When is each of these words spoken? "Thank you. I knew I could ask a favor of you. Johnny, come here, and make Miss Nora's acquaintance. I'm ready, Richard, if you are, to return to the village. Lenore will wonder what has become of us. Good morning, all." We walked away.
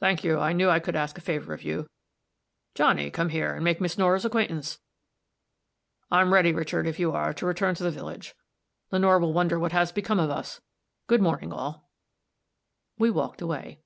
"Thank 0.00 0.24
you. 0.24 0.40
I 0.40 0.52
knew 0.52 0.68
I 0.68 0.80
could 0.80 0.96
ask 0.96 1.16
a 1.16 1.20
favor 1.20 1.54
of 1.54 1.62
you. 1.62 1.88
Johnny, 2.74 3.12
come 3.12 3.28
here, 3.28 3.54
and 3.54 3.62
make 3.62 3.80
Miss 3.80 3.96
Nora's 3.96 4.24
acquaintance. 4.24 4.80
I'm 6.10 6.32
ready, 6.32 6.52
Richard, 6.52 6.84
if 6.84 6.98
you 6.98 7.12
are, 7.12 7.32
to 7.34 7.46
return 7.46 7.76
to 7.76 7.84
the 7.84 7.92
village. 7.92 8.34
Lenore 8.90 9.20
will 9.20 9.32
wonder 9.32 9.60
what 9.60 9.70
has 9.70 9.92
become 9.92 10.18
of 10.18 10.30
us. 10.30 10.60
Good 11.06 11.22
morning, 11.22 11.52
all." 11.52 11.88
We 12.98 13.08
walked 13.08 13.40
away. 13.40 13.78